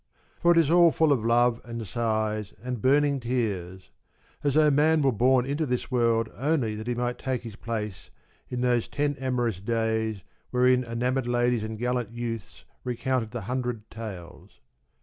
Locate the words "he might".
6.87-7.19